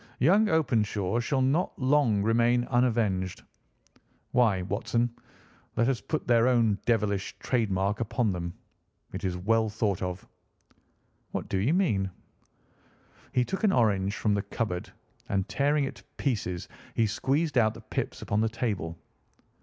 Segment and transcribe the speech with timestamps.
[0.17, 3.43] Young Openshaw shall not long remain unavenged.
[4.31, 5.11] Why, Watson,
[5.75, 8.51] let us put their own devilish trade mark upon them.
[9.13, 10.27] It is well thought of!"
[11.33, 12.09] "What do you mean?"
[13.31, 14.91] He took an orange from the cupboard,
[15.29, 18.97] and tearing it to pieces he squeezed out the pips upon the table.